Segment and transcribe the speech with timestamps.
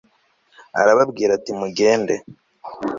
[0.81, 2.13] arababwira ati mugende